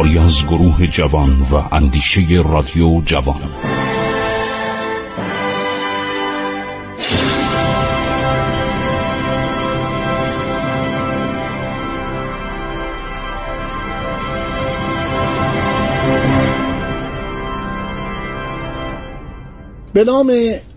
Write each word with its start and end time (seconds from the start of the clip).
کاری 0.00 0.18
از 0.18 0.46
گروه 0.46 0.86
جوان 0.86 1.40
و 1.40 1.62
اندیشه 1.72 2.20
رادیو 2.48 3.02
جوان. 3.06 3.40
به 19.92 20.04
نام 20.04 20.32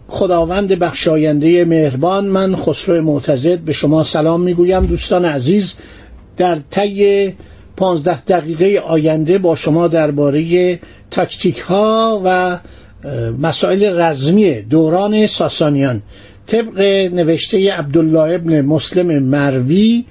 خداوند 0.08 0.68
بخشاینده 0.68 1.66
مهربان 1.66 2.26
من 2.26 2.56
خسرو 2.56 3.02
معتزد 3.02 3.60
به 3.60 3.74
شما 3.74 4.04
سلام 4.04 4.42
می‌گویم. 4.42 4.86
دوستان 4.86 5.26
عزیز 5.26 5.74
در 6.38 6.58
طی 6.72 7.34
پانزده 7.84 8.22
دقیقه 8.22 8.80
آینده 8.88 9.38
با 9.38 9.56
شما 9.56 9.88
درباره 9.88 10.80
تاکتیک 11.12 11.60
ها 11.60 12.22
و 12.26 12.60
مسائل 13.42 14.00
رزمی 14.02 14.62
دوران 14.62 15.28
ساسانیان. 15.28 16.02
طبق 16.48 16.80
نوشته 17.14 17.74
عبدالله 17.74 18.36
ابن 18.36 18.62
مسلم 18.62 19.24
مروی 19.24 20.06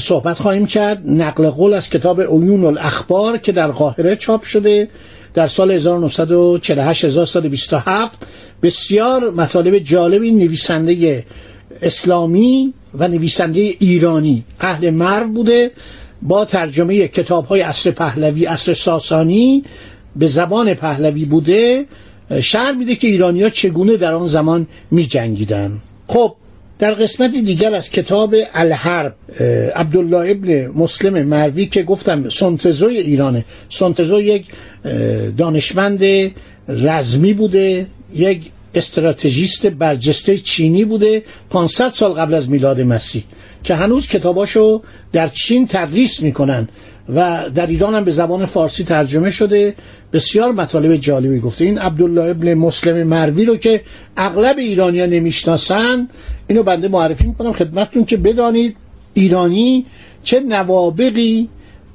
صحبت 0.00 0.38
خواهیم 0.38 0.66
کرد. 0.66 1.02
نقل 1.06 1.50
قول 1.50 1.74
از 1.74 1.90
کتاب 1.90 2.22
عیون 2.22 2.64
الاخبار 2.64 3.38
که 3.38 3.52
در 3.52 3.70
قاهره 3.70 4.16
چاپ 4.16 4.42
شده 4.42 4.88
در 5.34 5.46
سال 5.46 5.70
1948 5.70 7.04
1927 7.04 8.18
بسیار 8.62 9.30
مطالب 9.30 9.78
جالبی 9.78 10.30
نویسنده 10.30 11.24
اسلامی 11.82 12.74
و 12.94 13.08
نویسنده 13.08 13.60
ایرانی. 13.60 14.44
اهل 14.60 14.90
مرو 14.90 15.28
بوده. 15.28 15.70
با 16.22 16.44
ترجمه 16.44 17.08
کتاب 17.08 17.46
های 17.46 17.60
اصر 17.60 17.90
پهلوی 17.90 18.46
اصر 18.46 18.74
ساسانی 18.74 19.62
به 20.16 20.26
زبان 20.26 20.74
پهلوی 20.74 21.24
بوده 21.24 21.86
شهر 22.40 22.72
میده 22.72 22.94
که 22.94 23.08
ایرانیا 23.08 23.50
چگونه 23.50 23.96
در 23.96 24.14
آن 24.14 24.26
زمان 24.26 24.66
می 24.90 25.04
جنگیدن. 25.04 25.80
خب 26.06 26.34
در 26.78 26.94
قسمت 26.94 27.30
دیگر 27.36 27.74
از 27.74 27.90
کتاب 27.90 28.34
الحرب 28.54 29.14
عبدالله 29.74 30.30
ابن 30.30 30.66
مسلم 30.66 31.22
مروی 31.22 31.66
که 31.66 31.82
گفتم 31.82 32.28
سنتزوی 32.28 32.96
ایرانه 32.96 33.44
سنتزو 33.70 34.20
یک 34.20 34.46
دانشمند 35.36 36.04
رزمی 36.68 37.32
بوده 37.32 37.86
یک 38.14 38.50
استراتژیست 38.74 39.66
برجسته 39.66 40.38
چینی 40.38 40.84
بوده 40.84 41.22
500 41.50 41.90
سال 41.90 42.12
قبل 42.12 42.34
از 42.34 42.48
میلاد 42.48 42.80
مسیح 42.80 43.24
که 43.62 43.74
هنوز 43.74 44.08
کتاباشو 44.08 44.82
در 45.12 45.28
چین 45.28 45.66
تدریس 45.66 46.22
می‌کنن 46.22 46.68
و 47.14 47.50
در 47.54 47.66
ایران 47.66 47.94
هم 47.94 48.04
به 48.04 48.10
زبان 48.10 48.46
فارسی 48.46 48.84
ترجمه 48.84 49.30
شده. 49.30 49.74
بسیار 50.12 50.52
مطالب 50.52 50.96
جالبی 50.96 51.40
گفته. 51.40 51.64
این 51.64 51.78
عبدالله 51.78 52.30
ابن 52.30 52.54
مسلم 52.54 53.02
مروی 53.06 53.44
رو 53.44 53.56
که 53.56 53.82
اغلب 54.16 54.58
ایرانیا 54.58 55.06
نمی‌شناسن 55.06 56.08
اینو 56.46 56.62
بنده 56.62 56.88
معرفی 56.88 57.26
می‌کنم 57.26 57.52
خدمتتون 57.52 58.04
که 58.04 58.16
بدانید 58.16 58.76
ایرانی 59.14 59.86
چه 60.22 60.40
نوابقی 60.40 61.48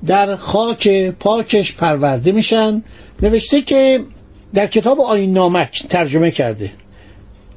در 0.05 0.35
خاک 0.35 1.09
پاکش 1.09 1.75
پرورده 1.75 2.31
میشن. 2.31 2.83
نوشته 3.21 3.61
که 3.61 4.03
در 4.53 4.67
کتاب 4.67 5.01
آین 5.01 5.33
نامک 5.33 5.85
ترجمه 5.89 6.31
کرده. 6.31 6.71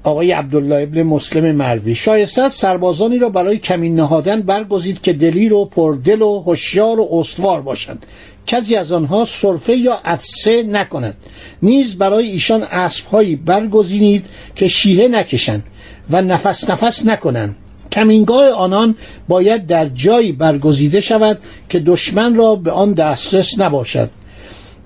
آقای 0.08 0.32
عبدالله 0.32 0.82
ابن 0.82 1.02
مسلم 1.02 1.54
مروی. 1.56 1.94
شایسته 1.94 2.48
سربازانی 2.48 3.19
را 3.19 3.28
برای 3.28 3.58
کمین 3.58 3.94
نهادن 3.94 4.42
برگزید 4.42 5.02
که 5.02 5.12
دلیر 5.12 5.52
و 5.52 5.64
پردل 5.64 6.22
و 6.22 6.41
هوشیار 6.41 7.00
و 7.00 7.08
استوار 7.12 7.60
باشند. 7.60 8.06
کسی 8.47 8.76
از 8.76 8.92
آنها 8.92 9.24
صرفه 9.24 9.76
یا 9.76 10.00
عدسه 10.04 10.62
نکند. 10.62 11.14
نیز 11.62 11.98
برای 11.98 12.26
ایشان 12.26 12.62
اسبهایی 12.62 13.36
برگزینید 13.36 14.26
که 14.56 14.68
شیهه 14.68 15.08
نکشند 15.08 15.62
و 16.10 16.22
نفس 16.22 16.70
نفس 16.70 17.06
نکنند. 17.06 17.56
کمینگاه 17.92 18.50
آنان 18.50 18.97
باید 19.28 19.66
در 19.66 19.88
جایی 19.88 20.32
برگزیده 20.32 21.00
شود 21.00 21.38
که 21.68 21.78
دشمن 21.78 22.34
را 22.34 22.54
به 22.54 22.70
آن 22.70 22.92
دسترس 22.92 23.58
نباشد. 23.58 24.10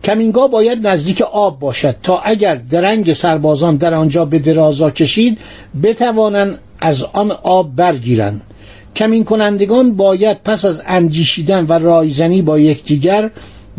کمینگاه 0.05 0.51
باید 0.51 0.87
نزدیک 0.87 1.21
آب 1.21 1.59
باشد 1.59 1.97
تا 2.03 2.19
اگر 2.19 2.55
درنگ 2.55 3.13
سربازان 3.13 3.77
در 3.77 3.95
آنجا 3.95 4.25
به 4.25 4.39
درازا 4.39 4.91
کشید 4.91 5.39
بتوانند 5.83 6.59
از 6.81 7.03
آن 7.03 7.31
آب 7.31 7.77
برگیرند. 7.77 8.41
کمین 8.97 9.25
کنندگان 9.25 9.95
باید 9.95 10.43
پس 10.43 10.65
از 10.65 10.83
اندیشیدن 10.87 11.67
و 11.67 11.73
رایزنی 11.73 12.43
با 12.43 12.59
یکدیگر 12.59 13.31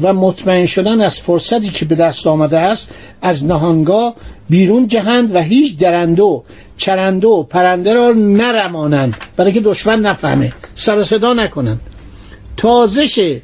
و 0.01 0.13
مطمئن 0.13 0.65
شدن 0.65 1.01
از 1.01 1.19
فرصتی 1.19 1.69
که 1.69 1.85
به 1.85 1.95
دست 1.95 2.27
آمده 2.27 2.59
است 2.59 2.91
از 3.21 3.45
نهانگاه 3.45 4.15
بیرون 4.49 4.87
جهند 4.87 5.35
و 5.35 5.41
هیچ 5.41 5.77
درنده 5.77 6.23
و 6.23 6.41
چرنده 6.77 7.27
و 7.27 7.43
پرنده 7.43 7.93
را 7.93 8.11
نرمانند. 8.11 9.13
برای 9.37 9.51
که 9.51 9.59
دشمن 9.59 9.99
نفهمه 9.99 10.53
سر 10.75 11.03
صدا 11.03 11.33
نکنند. 11.33 11.79
تازش 12.57 13.39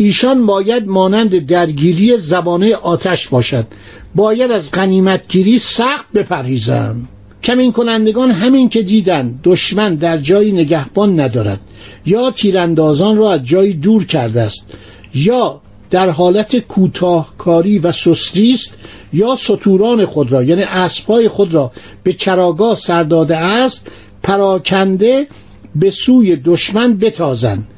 ایشان 0.00 0.46
باید 0.46 0.88
مانند 0.88 1.46
درگیری 1.46 2.16
زبانه 2.16 2.74
آتش 2.74 3.28
باشد. 3.28 3.66
باید 4.14 4.50
از 4.50 4.70
غنیمتگیری 4.70 5.58
سخت 5.58 6.12
بپرهیزند 6.14 7.08
کمین 7.42 7.72
کنندگان 7.72 8.30
همین 8.30 8.68
که 8.68 8.82
دیدن 8.82 9.40
دشمن 9.44 9.94
در 9.94 10.18
جایی 10.18 10.52
نگهبان 10.52 11.20
ندارد. 11.20 11.60
یا 12.06 12.30
تیراندازان 12.30 13.16
را 13.16 13.32
از 13.32 13.44
جایی 13.44 13.72
دور 13.72 14.06
کرده 14.06 14.40
است. 14.40 14.70
یا 15.14 15.60
در 15.90 16.10
حالت 16.10 16.56
کوتاهکاری 16.58 17.78
و 17.78 17.92
سستی 17.92 18.52
است. 18.54 18.78
یا 19.12 19.36
سطوران 19.36 20.04
خود 20.04 20.32
را 20.32 20.42
یعنی 20.42 20.62
اسبای 20.62 21.28
خود 21.28 21.54
را 21.54 21.72
به 22.02 22.12
چراگاه 22.12 22.74
سر 22.76 23.02
داده 23.02 23.36
است. 23.36 23.86
پراکنده 24.22 25.26
به 25.74 25.90
سوی 25.90 26.36
دشمن 26.36 26.96
بتازند. 26.96 27.68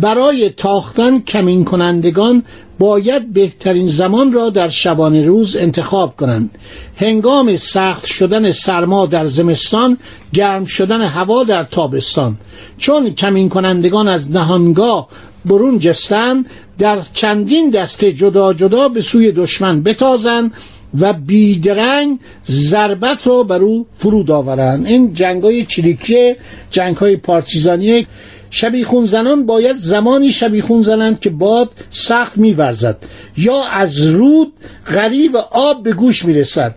برای 0.00 0.50
تاختن 0.50 1.20
کمین 1.20 1.64
کنندگان 1.64 2.42
باید 2.78 3.32
بهترین 3.32 3.88
زمان 3.88 4.32
را 4.32 4.50
در 4.50 4.68
شبانه 4.68 5.26
روز 5.26 5.56
انتخاب 5.56 6.16
کنند. 6.16 6.58
هنگام 6.96 7.56
سخت 7.56 8.06
شدن 8.06 8.52
سرما 8.52 9.06
در 9.06 9.24
زمستان 9.24 9.98
گرم 10.32 10.64
شدن 10.64 11.00
هوا 11.00 11.44
در 11.44 11.64
تابستان. 11.64 12.36
چون 12.78 13.10
کمین 13.14 13.48
کنندگان 13.48 14.08
از 14.08 14.30
نهانگاه 14.30 15.08
برون 15.44 15.78
جستن 15.78 16.44
در 16.78 16.98
چندین 17.12 17.70
دسته 17.70 18.12
جدا 18.12 18.52
جدا 18.52 18.88
به 18.88 19.02
سوی 19.02 19.32
دشمن 19.32 19.82
بتازند 19.82 20.52
و 21.00 21.12
بیدرنگ 21.12 22.18
ضربت 22.46 23.26
رو 23.26 23.44
بر 23.44 23.58
او 23.58 23.86
فرود 23.98 24.30
آورند. 24.30 24.86
این 24.86 25.14
جنگ 25.14 25.42
های 25.42 25.64
چریکی 25.64 26.34
جنگ 26.70 26.96
های 26.96 27.16
پارتیزانی 27.16 28.06
شبیخون 28.56 29.06
زنان 29.06 29.46
باید 29.46 29.76
زمانی 29.76 30.32
شبیخون 30.32 30.82
زنند 30.82 31.20
که 31.20 31.30
باد 31.30 31.70
سخت 31.90 32.36
میورزد 32.38 32.96
یا 33.36 33.64
از 33.64 34.06
رود 34.06 34.52
غریب 34.86 35.36
آب 35.50 35.82
به 35.82 35.92
گوش 35.92 36.24
می‌رسد. 36.24 36.74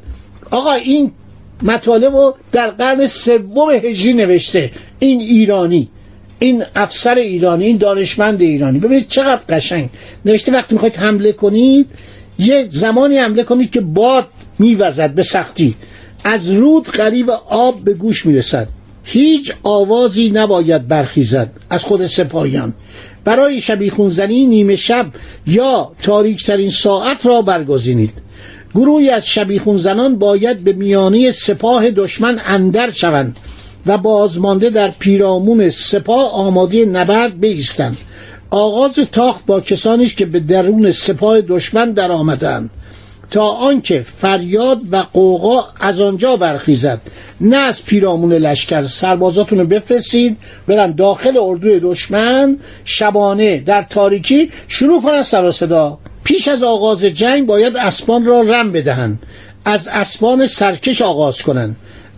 آقا 0.52 0.74
این 0.74 1.12
مطالب 1.64 2.16
رو 2.16 2.36
در 2.52 2.70
قرن 2.70 3.08
سوم 3.08 3.70
هجری 3.70 4.14
نوشته. 4.14 4.72
این 5.00 5.22
ایرانی 5.22 5.90
این 6.40 6.64
افسر 6.76 7.16
ایرانی 7.16 7.66
این 7.66 7.78
دانشمند 7.78 8.42
ایرانی. 8.42 8.80
ببینید 8.80 9.08
چقدر 9.08 9.42
قشنگ. 9.50 9.90
نوشته 10.26 10.52
وقتی 10.52 10.76
می‌خواید 10.76 10.96
حمله 10.96 11.32
کنید 11.32 11.88
یه 12.40 12.68
زمانی 12.70 13.18
حمله 13.18 13.44
کنید 13.44 13.72
که 13.72 13.82
باد 13.82 14.28
میوزد 14.60 15.14
به 15.14 15.24
سختی. 15.24 15.76
از 16.24 16.52
رود 16.52 16.88
قریب 16.88 17.30
آب 17.50 17.84
به 17.84 17.94
گوش 17.94 18.26
می‌رسد. 18.26 18.68
هیچ 19.12 19.54
آوازی 19.64 20.32
نباید 20.32 20.88
برخیزد 20.88 21.52
از 21.70 21.84
خود 21.84 22.08
سپاهیان. 22.08 22.74
برای 23.24 23.62
شبیخون 23.62 24.10
زنی 24.10 24.46
نیمه 24.46 24.76
شب 24.76 25.08
یا 25.48 25.92
تاریکترین 26.04 26.70
ساعت 26.70 27.26
را 27.26 27.42
برگزینید. 27.42 28.14
گروهی 28.76 29.10
از 29.10 29.28
شبیخون 29.28 29.78
زنان 29.78 30.20
باید 30.20 30.64
به 30.64 30.74
میانه 30.74 31.32
سپاه 31.32 31.92
دشمن 31.92 32.42
اندر 32.46 32.92
شوند 32.92 33.38
و 33.86 33.98
بازمانده 33.98 34.70
در 34.70 34.92
پیرامون 35.00 35.70
سپاه 35.70 36.32
آماده 36.32 36.86
نبرد 36.86 37.42
بایستند 37.42 37.98
آغاز 38.50 38.94
تاخت 39.12 39.46
با 39.46 39.62
کسانیش 39.62 40.16
که 40.16 40.26
به 40.26 40.40
درون 40.40 40.92
سپاه 40.92 41.42
دشمن 41.42 41.92
در 41.92 42.12
آمدند 42.12 42.70
تا 43.32 43.48
آنکه 43.48 44.02
فریاد 44.02 44.82
و 44.92 44.98
قوقا 45.14 45.66
از 45.80 46.02
آنجا 46.02 46.36
برخیزد. 46.36 47.02
نه 47.42 47.58
از 47.58 47.86
پیرامون 47.86 48.34
لشکر 48.34 48.84
سربازاتون 48.84 49.60
رو 49.60 49.66
بفرستید 49.66 50.38
برن 50.68 50.92
داخل 50.92 51.38
اردوی 51.38 51.80
دشمن 51.80 52.58
شبانه 52.86 53.58
در 53.58 53.82
تاریکی 53.82 54.52
شروع 54.68 55.02
کنن 55.02 55.24
سر 55.24 55.52
صدا. 55.52 55.98
پیش 56.24 56.48
از 56.48 56.64
آغاز 56.64 57.04
جنگ 57.04 57.46
باید 57.46 57.78
اسبان 57.78 58.26
را 58.26 58.42
رم 58.42 58.72
بدهند 58.72 59.24
از 59.66 59.88
اسبان 59.88 60.48
سرکش 60.48 61.02
آغاز 61.02 61.42
کنند 61.42 61.76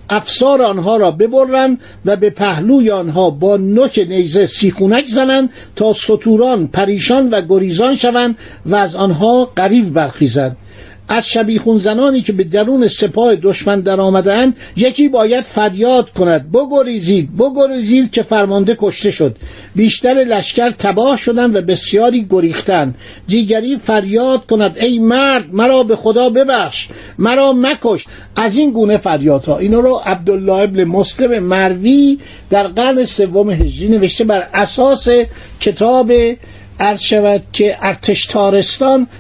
افسار 0.09 0.61
آنها 0.61 0.97
را 0.97 1.11
ببرند 1.11 1.79
و 2.05 2.15
به 2.15 2.29
پهلوی 2.29 2.91
آنها 2.91 3.29
با 3.29 3.57
نوک 3.57 4.05
نیزه 4.09 4.45
سیخونک 4.45 5.07
زنند 5.07 5.49
تا 5.75 5.93
سطوران 5.93 6.67
پریشان 6.67 7.29
و 7.29 7.41
گریزان 7.41 7.95
شوند 7.95 8.37
و 8.65 8.75
از 8.75 8.95
آنها 8.95 9.51
قریب 9.55 9.93
برخیزند 9.93 10.57
از 11.13 11.27
شبیخون 11.27 11.77
زنانی 11.77 12.21
که 12.21 12.33
به 12.33 12.43
درون 12.43 12.87
سپاه 12.87 13.35
دشمن 13.35 13.81
در 13.81 14.01
آمدن 14.01 14.53
یکی 14.75 15.07
باید 15.07 15.41
فریاد 15.41 16.09
کند 16.09 16.51
بگریزید 16.51 17.29
بگریزید 17.37 18.11
که 18.11 18.23
فرمانده 18.23 18.77
کشته 18.79 19.11
شد. 19.11 19.35
بیشتر 19.75 20.13
لشکر 20.13 20.69
تباه 20.69 21.17
شدند 21.17 21.55
و 21.55 21.61
بسیاری 21.61 22.27
گریختند. 22.29 22.95
دیگری 23.27 23.77
فریاد 23.77 24.45
کند 24.45 24.77
ای 24.77 24.99
مرد 24.99 25.53
مرا 25.53 25.83
به 25.83 25.95
خدا 25.95 26.29
ببخش 26.29 26.87
مرا 27.17 27.53
مکش. 27.53 28.05
از 28.35 28.57
این 28.57 28.71
گونه 28.71 28.97
فریادها. 28.97 29.57
اینا 29.57 29.79
رو 29.79 30.01
عبدالله 30.05 30.53
ابن 30.53 30.83
مسلم 30.83 31.43
مروی 31.43 32.19
در 32.49 32.67
قرن 32.67 33.05
سوم 33.05 33.49
هجری 33.49 33.89
نوشته 33.89 34.23
بر 34.23 34.47
اساس 34.53 35.07
کتاب 35.59 36.11
عرض 36.79 37.01
شود 37.01 37.43
که 37.53 37.77
ارتش 37.81 38.27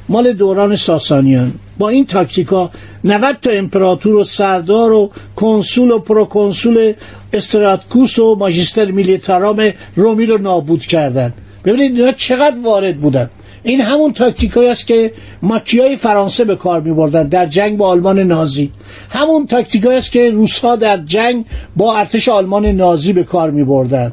مال 0.09 0.33
دوران 0.33 0.75
ساسانیان. 0.75 1.53
با 1.81 1.89
این 1.89 2.05
تاکتیکا 2.05 2.69
90 3.03 3.35
تا 3.41 3.51
امپراتور 3.51 4.15
و 4.15 4.23
سردار 4.23 4.91
و 4.91 5.11
کنسول 5.35 5.91
و 5.91 5.99
پروکنسول 5.99 6.93
استراتکوس 7.33 8.19
و 8.19 8.35
ماجستر 8.35 8.91
میلیتارام 8.91 9.69
رومی 9.95 10.25
رو 10.25 10.37
نابود 10.37 10.81
کردن. 10.81 11.33
ببینید 11.65 11.99
اینا 11.99 12.11
چقدر 12.11 12.55
وارد 12.63 12.97
بودن. 12.97 13.29
این 13.63 13.81
همون 13.81 14.13
تاکتیکایی 14.13 14.69
است 14.69 14.87
که 14.87 15.11
ماکیای 15.41 15.95
فرانسه 15.95 16.45
به 16.45 16.55
کار 16.55 16.81
می 16.81 16.93
بردن 16.93 17.27
در 17.27 17.45
جنگ 17.45 17.77
با 17.77 17.87
آلمان 17.87 18.19
نازی. 18.19 18.71
همون 19.09 19.47
تاکتیکایی 19.47 19.97
است 19.97 20.11
که 20.11 20.31
روسها 20.31 20.75
در 20.75 20.97
جنگ 20.97 21.45
با 21.75 21.97
ارتش 21.97 22.29
آلمان 22.29 22.65
نازی 22.65 23.13
به 23.13 23.23
کار 23.23 23.51
می 23.51 23.63
بردن 23.63 24.11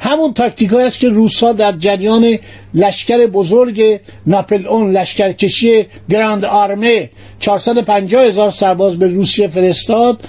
همون 0.00 0.32
تاکتیک 0.32 0.72
است 0.72 1.00
که 1.00 1.08
روسا 1.08 1.52
در 1.52 1.72
جریان 1.72 2.38
لشکر 2.74 3.26
بزرگ 3.26 4.00
ناپلئون 4.26 4.92
لشکرکشی 4.92 5.86
Grande 6.10 6.44
Armée 6.44 7.10
450 7.40 8.24
هزار 8.24 8.50
سرباز 8.50 8.98
به 8.98 9.06
روسیه 9.06 9.48
فرستاد. 9.48 10.20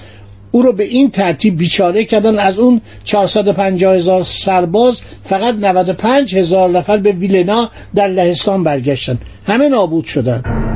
او 0.50 0.62
رو 0.62 0.72
به 0.72 0.84
این 0.84 1.10
ترتیب 1.10 1.58
بیچاره 1.58 2.04
کردن. 2.04 2.38
از 2.38 2.58
اون 2.58 2.80
450 3.04 3.94
هزار 3.94 4.22
سرباز 4.22 5.00
فقط 5.24 5.54
95 5.54 6.36
هزار 6.36 6.70
نفر 6.70 6.96
به 6.96 7.12
ویلنا 7.12 7.70
در 7.94 8.08
لهستان 8.08 8.64
برگشتن. 8.64 9.18
همه 9.46 9.68
نابود 9.68 10.04
شدند 10.04 10.71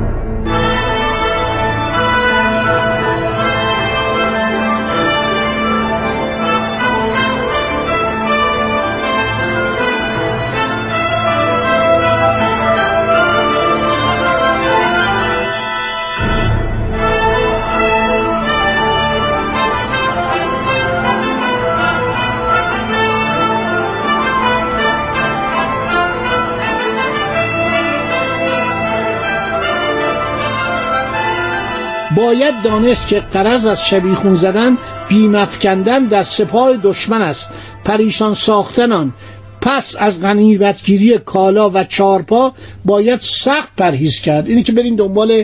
باید 32.17 32.53
دانست 32.63 33.07
که 33.07 33.19
قرض 33.19 33.65
از 33.65 33.87
شبیخون 33.87 34.35
زدن 34.35 34.77
بیمفکندن 35.09 36.05
در 36.05 36.23
سپاه 36.23 36.77
دشمن 36.83 37.21
است. 37.21 37.49
پریشان 37.83 38.33
ساختن 38.33 39.13
پس 39.61 39.95
از 39.99 40.21
غنیمتگیری 40.21 41.17
کالا 41.17 41.69
و 41.69 41.83
چارپا 41.83 42.53
باید 42.85 43.19
سخت 43.19 43.69
پرهیز 43.77 44.21
کرد. 44.21 44.47
اینی 44.47 44.63
که 44.63 44.71
برین 44.71 44.95
دنبال 44.95 45.43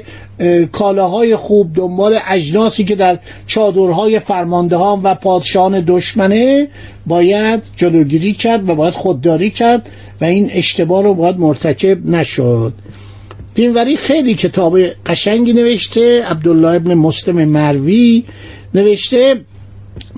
کالاهای 0.72 1.36
خوب 1.36 1.74
دنبال 1.76 2.20
اجناسی 2.28 2.84
که 2.84 2.96
در 2.96 3.20
چادرهای 3.48 4.20
فرماندهان 4.20 5.02
و 5.04 5.16
پادشاهان 5.16 5.84
دشمنه 5.88 6.68
باید 7.06 7.64
جلوگیری 7.76 8.34
کرد 8.34 8.70
و 8.70 8.76
باید 8.76 8.94
خودداری 8.94 9.50
کرد 9.50 9.90
و 10.22 10.26
این 10.26 10.50
اشتباه 10.52 11.04
رو 11.04 11.14
باید 11.14 11.40
مرتکب 11.40 12.06
نشد. 12.06 12.74
دینوری 13.56 13.98
خیلی 13.98 14.36
کتاب 14.36 14.80
قشنگی 15.06 15.54
نوشته 15.54 16.24
عبدالله 16.24 16.76
ابن 16.76 16.94
مسلم 16.94 17.46
مروی 17.46 18.24
نوشته 18.74 19.42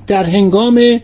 در 0.07 0.23
هنگام 0.23 0.99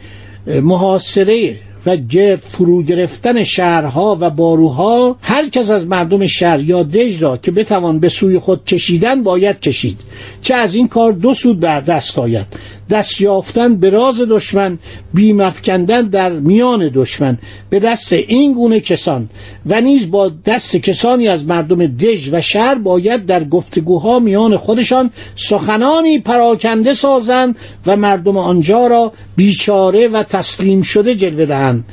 محاصره 0.62 1.56
و 1.86 1.96
گرد 1.96 2.40
فرو 2.40 2.84
گرفتن 2.84 3.44
شهرها 3.44 4.18
و 4.20 4.30
باروها 4.30 5.18
هر 5.22 5.50
کس 5.50 5.70
از 5.70 5.88
مردم 5.88 6.28
شهر 6.28 6.60
یا 6.60 6.84
دژ 6.84 7.24
را 7.24 7.38
که 7.38 7.52
بتوان 7.52 8.00
به 8.00 8.10
سوی 8.10 8.40
خود 8.40 8.66
کشیدن 8.66 9.24
باید 9.24 9.60
کشید 9.60 10.00
چه 10.42 10.56
از 10.56 10.76
این 10.76 10.88
کار 10.88 11.12
دو 11.12 11.34
سود 11.34 11.60
بر 11.60 11.82
دست 11.82 12.20
آید. 12.20 12.46
دست 12.92 13.22
یافتن 13.22 13.76
به 13.76 13.90
راز 13.90 14.22
دشمن 14.30 14.78
بیمفکندن 15.14 16.02
در 16.02 16.30
میان 16.30 16.92
دشمن. 16.94 17.38
به 17.70 17.80
دست 17.80 18.14
این 18.14 18.54
گونه 18.54 18.80
کسان 18.80 19.30
و 19.66 19.82
نیز 19.82 20.12
با 20.12 20.32
دست 20.46 20.76
کسانی 20.76 21.28
از 21.28 21.46
مردم 21.46 21.88
دژ 21.88 22.30
و 22.32 22.42
شهر 22.42 22.76
باید 22.76 23.26
در 23.26 23.44
گفتگوها 23.44 24.20
میان 24.20 24.58
خودشان 24.58 25.10
سخنانی 25.36 26.20
پراکنده 26.20 26.94
سازند 26.94 27.56
و 27.86 27.98
مردم 27.98 28.38
آنجا 28.38 28.88
را 28.88 29.14
بیچاره 29.36 30.08
و 30.08 30.24
تسلیم 30.24 30.82
شده 30.82 31.16
جلوه 31.16 31.46
دهند. 31.46 31.86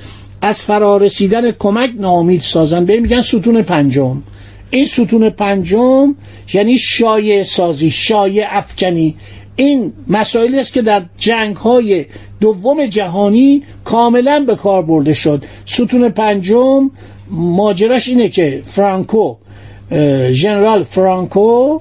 از 0.42 0.58
فرارسیدن 0.58 1.50
کمک 1.50 1.90
ناامید 1.98 2.40
سازند. 2.40 2.86
به 2.86 3.00
میگن 3.00 3.20
ستون 3.20 3.62
پنجم. 3.62 4.22
این 4.70 4.84
ستون 4.84 5.30
پنجم 5.30 6.14
یعنی 6.54 6.78
شایع 6.78 7.42
سازی 7.42 7.90
شایع 7.90 8.46
افکنی. 8.50 9.16
این 9.60 9.92
مسائلی 10.08 10.60
است 10.60 10.72
که 10.72 10.82
در 10.82 11.02
جنگ 11.16 11.56
های 11.56 12.06
دوم 12.40 12.86
جهانی 12.86 13.62
کاملا 13.84 14.44
به 14.46 14.54
کار 14.54 14.82
برده 14.82 15.14
شد. 15.14 15.44
ستون 15.66 16.08
پنجم 16.08 16.90
ماجراش 17.30 18.08
اینه 18.08 18.28
که 18.28 18.62
فرانکو 18.66 19.34
ژنرال 20.30 20.82
فرانکو 20.82 21.80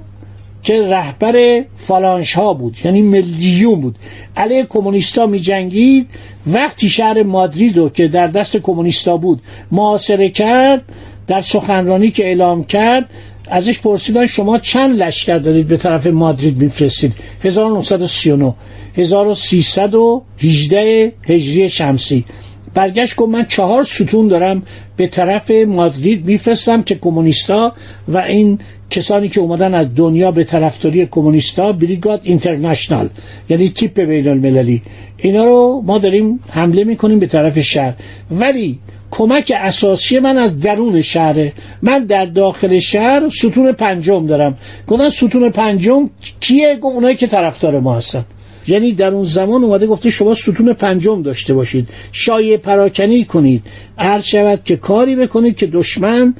که 0.63 0.87
رهبر 0.87 1.63
فالانش 1.75 2.33
ها 2.33 2.53
بود 2.53 2.77
یعنی 2.85 3.01
ملیون 3.01 3.81
بود. 3.81 3.95
علیه 4.37 4.63
کمونیستا 4.63 5.25
می 5.25 5.39
جنگید 5.39 6.07
وقتی 6.47 6.89
شهر 6.89 7.23
مادرید 7.23 7.77
رو 7.77 7.89
که 7.89 8.07
در 8.07 8.27
دست 8.27 8.57
کمونیستا 8.57 9.17
بود 9.17 9.41
محاصره 9.71 10.29
کرد 10.29 10.83
در 11.27 11.41
سخنرانی 11.41 12.11
که 12.11 12.25
اعلام 12.25 12.63
کرد 12.63 13.09
ازش 13.49 13.79
پرسیدن 13.79 14.25
شما 14.25 14.57
چند 14.57 15.01
لشکر 15.01 15.37
دارید 15.37 15.67
به 15.67 15.77
طرف 15.77 16.07
مادرید 16.07 16.57
میفرستید؟ 16.57 17.13
1939 17.43 18.55
1318 18.97 21.13
هجری 21.23 21.69
شمسی. 21.69 22.25
برگشت 22.73 23.15
گفت 23.15 23.31
من 23.31 23.45
چهار 23.45 23.83
ستون 23.83 24.27
دارم 24.27 24.63
به 24.97 25.07
طرف 25.07 25.51
مادرید 25.67 26.25
میفرستم 26.25 26.83
که 26.83 26.95
کمونیستا 26.95 27.73
و 28.07 28.17
این 28.17 28.59
کسانی 28.89 29.29
که 29.29 29.41
اومدن 29.41 29.73
از 29.73 29.87
دنیا 29.95 30.31
به 30.31 30.43
طرفداری 30.43 31.05
کمونیستا 31.05 31.71
بریگاد 31.71 32.21
اینترنشنال 32.23 33.09
یعنی 33.49 33.69
تیپ 33.69 33.99
بین 33.99 34.27
المللی 34.27 34.81
اینا 35.17 35.45
رو 35.45 35.83
ما 35.85 35.97
داریم 35.97 36.39
حمله 36.49 36.83
می‌کنیم 36.83 37.19
به 37.19 37.27
طرف 37.27 37.59
شهر. 37.59 37.93
ولی 38.31 38.79
کمک 39.11 39.53
اساسی 39.55 40.19
من 40.19 40.37
از 40.37 40.59
درون 40.59 41.01
شهره 41.01 41.53
من 41.81 42.05
در 42.05 42.25
داخل 42.25 42.79
شهر 42.79 43.29
ستون 43.29 43.71
پنجم 43.71 44.27
دارم. 44.27 44.57
گفتن 44.87 45.09
ستون 45.09 45.49
پنجم 45.49 46.09
کیه؟ 46.39 46.75
گفت 46.75 46.95
اونایی 46.95 47.15
که 47.15 47.27
طرفدار 47.27 47.79
ما 47.79 47.95
هستن. 47.95 48.25
یعنی 48.67 48.91
در 48.91 49.13
اون 49.13 49.23
زمان 49.23 49.63
اومده 49.63 49.87
گفته 49.87 50.09
شما 50.09 50.33
ستون 50.33 50.73
پنجم 50.73 51.21
داشته 51.21 51.53
باشید. 51.53 51.87
شایع 52.11 52.57
پراکنی 52.57 53.25
کنید. 53.25 53.63
هر 53.97 54.19
شود 54.19 54.63
که 54.65 54.75
کاری 54.75 55.15
بکنید 55.15 55.57
که 55.57 55.67
دشمن 55.67 56.35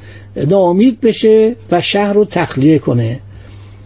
ناامید 0.48 1.02
بشه 1.02 1.56
و 1.72 1.82
شهر 1.82 2.14
رو 2.14 2.26
تخلیه 2.26 2.80
کنه. 2.80 3.20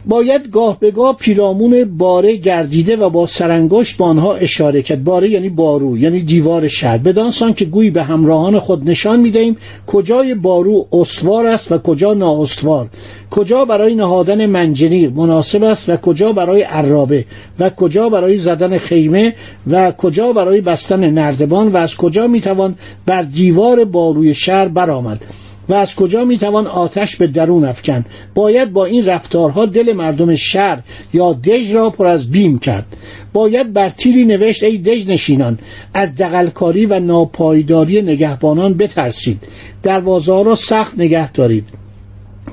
باید 0.06 0.52
گاه 0.52 0.80
به 0.80 0.92
گاه 0.92 1.18
پیرامون 1.18 1.98
باره 1.98 2.36
گردیده 2.36 2.96
و 2.96 3.10
با 3.10 3.28
سرانگشت 3.28 3.98
به 3.98 4.04
آنها 4.04 4.36
اشاره 4.36 4.82
کرد. 4.82 5.04
باره 5.04 5.30
یعنی 5.30 5.50
بارو 5.50 5.98
یعنی 5.98 6.20
دیوار 6.20 6.68
شهر. 6.68 6.98
بدانسان 6.98 7.54
که 7.54 7.66
گویی 7.66 7.90
به 7.90 8.04
همراهان 8.04 8.60
خود 8.60 8.90
نشان 8.90 9.20
می‌دهیم 9.20 9.58
کجای 9.88 10.36
بارو 10.36 10.88
استوار 10.92 11.46
است 11.46 11.72
و 11.72 11.78
کجا 11.78 12.14
نااستوار. 12.14 12.90
کجا 13.32 13.66
برای 13.66 13.96
نهادن 13.96 14.46
منجنیر 14.46 15.10
مناسب 15.10 15.64
است 15.64 15.90
و 15.90 15.98
کجا 15.98 16.32
برای 16.32 16.62
عرابه 16.62 17.26
و 17.60 17.70
کجا 17.70 18.10
برای 18.10 18.38
زدن 18.38 18.78
خیمه 18.78 19.36
و 19.72 19.92
کجا 19.92 20.34
برای 20.34 20.62
بستن 20.62 21.10
نردبان 21.10 21.68
و 21.68 21.78
از 21.78 21.96
کجا 21.96 22.28
می‌توان 22.28 22.76
بر 23.06 23.22
دیوار 23.22 23.86
باروی 23.86 24.34
شهر 24.34 24.68
برآمد. 24.68 25.22
و 25.72 25.74
از 25.74 25.96
کجا 25.96 26.26
می‌توان 26.26 26.68
آتش 26.68 27.16
به 27.16 27.28
درون 27.28 27.66
افکن 27.66 28.06
باید 28.36 28.74
با 28.74 28.86
این 28.86 29.06
رفتارها 29.06 29.66
دل 29.66 29.94
مردم 29.94 30.36
شهر 30.36 30.80
یا 31.14 31.34
دژ 31.34 31.72
را 31.72 31.90
پر 31.90 32.06
از 32.06 32.32
بیم 32.32 32.60
کرد. 32.60 32.86
باید 33.34 33.74
بر 33.74 33.90
تیری 33.90 34.26
نوشت 34.26 34.64
ای 34.64 34.78
دژ 34.78 35.08
نشینان 35.08 35.60
از 35.94 36.16
دقلکاری 36.16 36.86
و 36.86 37.00
ناپایداری 37.00 38.02
نگهبانان 38.02 38.74
بترسید. 38.74 39.40
دروازه 39.84 40.44
را 40.44 40.56
سخت 40.56 41.00
نگه 41.00 41.32
دارید. 41.32 41.66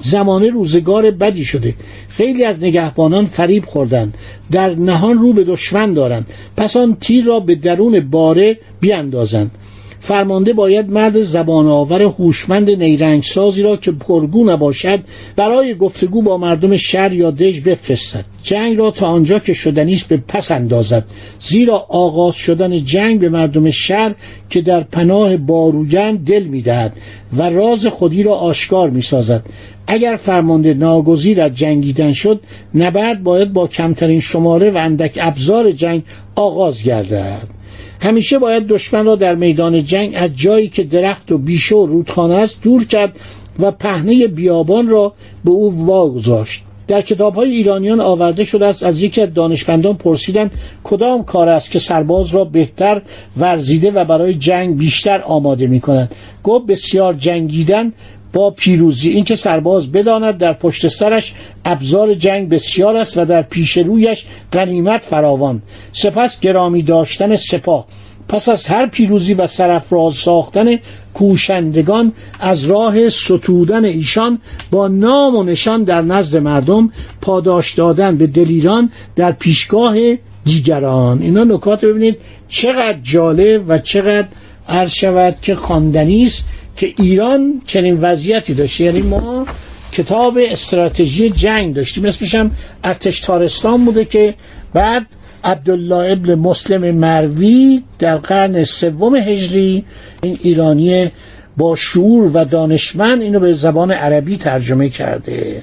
زمانه 0.00 0.50
روزگار 0.50 1.10
بدی 1.10 1.44
شده. 1.44 1.74
خیلی 2.08 2.44
از 2.44 2.62
نگهبانان 2.62 3.24
فریب 3.24 3.64
خوردند. 3.64 4.14
در 4.50 4.74
نهان 4.74 5.18
رو 5.18 5.32
به 5.32 5.44
دشمن 5.44 5.92
دارند. 5.92 6.26
پس 6.56 6.76
آن 6.76 6.96
تیر 7.00 7.24
را 7.24 7.40
به 7.40 7.54
درون 7.54 8.00
باره 8.00 8.58
بیاندازند. 8.80 9.50
فرمانده 10.00 10.52
باید 10.52 10.90
مرد 10.90 11.22
زبان 11.22 11.66
آور 11.66 12.02
هوشمند 12.02 12.70
نیرنگسازی 12.70 13.62
را 13.62 13.76
که 13.76 13.92
پرگو 13.92 14.44
نباشد 14.44 15.00
برای 15.36 15.74
گفتگو 15.74 16.22
با 16.22 16.38
مردم 16.38 16.76
شهر 16.76 17.12
یا 17.12 17.30
دژ 17.30 17.60
بفرستد. 17.60 18.24
جنگ 18.42 18.78
را 18.78 18.90
تا 18.90 19.06
آنجا 19.06 19.38
که 19.38 19.52
شدنیست 19.52 20.08
به 20.08 20.16
پس 20.16 20.50
اندازد. 20.50 21.04
زیرا 21.40 21.86
آغاز 21.88 22.34
شدن 22.34 22.84
جنگ 22.84 23.20
به 23.20 23.28
مردم 23.28 23.70
شهر 23.70 24.14
که 24.50 24.60
در 24.60 24.80
پناه 24.80 25.36
بارویند 25.36 26.24
دل 26.24 26.42
می‌دهد 26.42 26.92
و 27.36 27.50
راز 27.50 27.86
خودی 27.86 28.22
را 28.22 28.34
آشکار 28.34 28.90
می‌سازد. 28.90 29.42
اگر 29.86 30.18
فرمانده 30.22 30.74
ناگزیر 30.74 31.40
از 31.40 31.54
جنگیدن 31.54 32.12
شد 32.12 32.40
نبرد 32.74 33.22
باید 33.22 33.52
با 33.52 33.66
کمترین 33.66 34.20
شماره 34.20 34.70
و 34.70 34.76
اندک 34.76 35.18
ابزار 35.22 35.72
جنگ 35.72 36.02
آغاز 36.34 36.82
گردد. 36.82 37.57
همیشه 38.00 38.38
باید 38.38 38.66
دشمن 38.66 39.04
را 39.04 39.16
در 39.16 39.34
میدان 39.34 39.84
جنگ 39.84 40.12
از 40.16 40.30
جایی 40.36 40.68
که 40.68 40.82
درخت 40.82 41.32
و 41.32 41.38
بیشه 41.38 41.76
و 41.76 41.86
رودخانه 41.86 42.34
است 42.34 42.62
دور 42.62 42.84
کرد 42.84 43.16
و 43.58 43.70
پهنه 43.70 44.26
بیابان 44.26 44.88
را 44.88 45.12
به 45.44 45.50
او 45.50 45.86
واگذاشت. 45.86 46.64
در 46.88 47.02
کتاب 47.02 47.34
های 47.34 47.50
ایرانیان 47.50 48.00
آورده 48.00 48.44
شده 48.44 48.66
است 48.66 48.82
از 48.82 49.02
یکی 49.02 49.22
از 49.22 49.34
دانشمندان 49.34 49.96
پرسیدن 49.96 50.50
کدام 50.84 51.24
کار 51.24 51.48
است 51.48 51.70
که 51.70 51.78
سرباز 51.78 52.28
را 52.28 52.44
بهتر 52.44 53.02
ورزیده 53.36 53.90
و 53.90 54.04
برای 54.04 54.34
جنگ 54.34 54.76
بیشتر 54.76 55.22
آماده 55.22 55.66
می 55.66 55.80
کند 55.80 56.14
گفت 56.42 56.66
بسیار 56.66 57.14
جنگیدن 57.14 57.92
با 58.32 58.50
پیروزی. 58.50 59.10
اینکه 59.10 59.34
سرباز 59.34 59.92
بداند 59.92 60.38
در 60.38 60.52
پشت 60.52 60.88
سرش 60.88 61.34
ابزار 61.64 62.14
جنگ 62.14 62.48
بسیار 62.48 62.96
است 62.96 63.18
و 63.18 63.24
در 63.24 63.42
پیش 63.42 63.76
رویش 63.76 64.24
غنیمت 64.52 65.00
فراوان. 65.00 65.62
سپس 65.92 66.40
گرامی 66.40 66.82
داشتن 66.82 67.36
سپاه. 67.36 67.86
پس 68.28 68.48
از 68.48 68.66
هر 68.66 68.86
پیروزی 68.86 69.34
و 69.34 69.46
سرفراز 69.46 70.14
ساختن 70.14 70.76
کوشندگان 71.14 72.12
از 72.40 72.64
راه 72.64 73.08
ستودن 73.08 73.84
ایشان 73.84 74.38
با 74.70 74.88
نام 74.88 75.36
و 75.36 75.42
نشان 75.42 75.84
در 75.84 76.02
نزد 76.02 76.36
مردم 76.36 76.92
پاداش 77.20 77.74
دادن 77.74 78.16
به 78.16 78.26
دلیران 78.26 78.92
در 79.16 79.32
پیشگاه 79.32 79.96
دیگران. 80.44 81.22
اینا 81.22 81.44
نکات 81.44 81.84
ببینید 81.84 82.16
چقدر 82.48 82.98
جالب 83.02 83.64
و 83.68 83.78
چقدر 83.78 84.28
عرض 84.68 84.92
شود 84.92 85.36
که 85.42 85.54
خواندنی 85.54 86.24
است. 86.24 86.44
که 86.78 86.94
ایران 86.98 87.62
چنین 87.66 88.00
وضعیتی 88.00 88.54
داشته 88.54 88.84
یعنی 88.84 89.02
ما 89.02 89.46
کتاب 89.92 90.38
استراتژی 90.50 91.30
جنگ 91.30 91.74
داشتیم. 91.74 92.04
اسمش 92.04 92.34
هم 92.34 92.50
ارتش 92.84 93.20
تارستان 93.20 93.84
بوده 93.84 94.04
که 94.04 94.34
بعد 94.74 95.06
عبدالله 95.44 96.12
ابن 96.12 96.34
مسلم 96.34 96.90
مروی 96.90 97.82
در 97.98 98.16
قرن 98.16 98.64
سوم 98.64 99.16
هجری 99.16 99.84
این 100.22 100.38
ایرانی 100.42 101.10
با 101.56 101.76
شعور 101.76 102.30
و 102.34 102.44
دانشمند 102.44 103.22
اینو 103.22 103.40
به 103.40 103.52
زبان 103.52 103.90
عربی 103.90 104.36
ترجمه 104.36 104.88
کرده. 104.88 105.62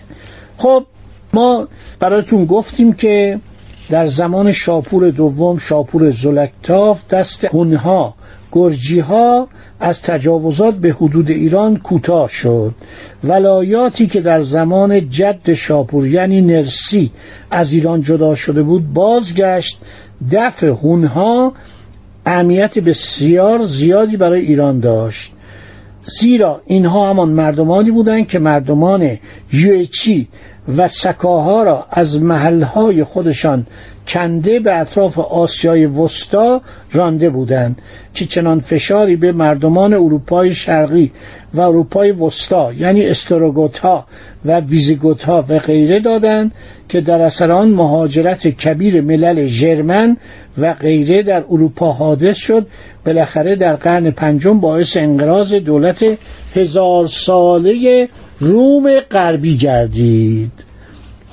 خب 0.58 0.86
ما 1.34 1.68
براتون 2.00 2.46
گفتیم 2.46 2.94
که 2.94 3.40
در 3.90 4.06
زمان 4.06 4.52
شاپور 4.52 5.10
دوم 5.10 5.58
شاپور 5.58 6.12
زلکتاف 6.12 7.08
دست 7.08 7.46
هونها 7.46 8.16
گرجی 8.56 9.00
ها 9.00 9.48
از 9.80 10.02
تجاوزات 10.02 10.76
به 10.76 10.92
حدود 10.92 11.30
ایران 11.30 11.78
کوتاه 11.78 12.30
شد. 12.30 12.76
ولایاتی 13.24 14.08
که 14.08 14.22
در 14.22 14.42
زمان 14.42 15.10
جد 15.10 15.54
شاپور 15.54 16.08
یعنی 16.08 16.42
نرسی 16.42 17.12
از 17.52 17.74
ایران 17.74 18.02
جدا 18.02 18.36
شده 18.36 18.64
بود 18.64 18.94
بازگشت 18.94 19.82
دفع 20.32 20.68
هونها 20.68 21.54
اهمیت 22.26 22.80
بسیار 22.80 23.62
زیادی 23.62 24.18
برای 24.18 24.42
ایران 24.42 24.80
داشت. 24.80 25.32
زیرا 26.02 26.62
اینها 26.66 27.10
همان 27.10 27.30
مردمانی 27.30 27.92
بودند 27.92 28.28
که 28.28 28.40
مردمان 28.40 29.18
یوچی 29.54 30.28
و 30.78 30.88
سکاها 30.88 31.64
را 31.64 31.86
از 31.92 32.22
محلهای 32.22 33.04
خودشان 33.04 33.68
کنده 34.08 34.60
به 34.60 34.76
اطراف 34.76 35.20
آسیای 35.20 35.86
وسطا 35.86 36.62
رانده 36.92 37.30
بودند 37.30 37.82
که 38.14 38.26
چنان 38.26 38.60
فشاری 38.60 39.16
به 39.16 39.32
مردمان 39.32 39.94
اروپای 39.94 40.56
شرقی 40.56 41.12
و 41.54 41.62
اروپای 41.62 42.12
وسطا 42.12 42.74
یعنی 42.74 43.06
استروگوت 43.06 43.78
ها 43.78 44.08
و 44.46 44.60
ویزیگوت 44.60 45.24
ها 45.24 45.46
و 45.50 45.60
غیره 45.60 46.00
دادند 46.00 46.52
که 46.90 47.02
در 47.02 47.22
اثر 47.22 47.52
آن 47.52 47.70
مهاجرت 47.70 48.48
کبیر 48.48 49.02
ملل 49.02 49.46
ژرمن 49.46 50.18
و 50.58 50.74
غیره 50.74 51.24
در 51.24 51.44
اروپا 51.50 51.92
حادث 51.92 52.38
شد. 52.38 52.68
بالاخره 53.06 53.56
در 53.56 53.76
قرن 53.76 54.12
پنجم 54.12 54.60
باعث 54.60 54.98
انقراض 54.98 55.54
دولت 55.54 56.06
هزار 56.56 57.08
ساله 57.08 58.10
روم 58.40 59.00
غربی 59.00 59.58
گردید. 59.58 60.52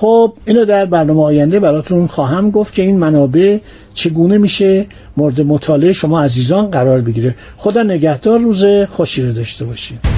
خب 0.03 0.33
اینو 0.45 0.65
در 0.65 0.85
برنامه 0.85 1.23
آینده 1.23 1.59
براتون 1.59 2.07
خواهم 2.07 2.51
گفت 2.51 2.73
که 2.73 2.81
این 2.81 2.99
منابع 2.99 3.57
چگونه 3.93 4.37
میشه 4.37 4.85
مورد 5.17 5.41
مطالعه 5.41 5.93
شما 5.93 6.21
عزیزان 6.21 6.71
قرار 6.71 7.01
بگیره. 7.01 7.35
خدا 7.57 7.83
نگهدار 7.83 8.39
روز 8.39 8.65
خوشی 8.65 9.21
رو 9.21 9.33
داشته 9.33 9.65
باشید 9.65 10.12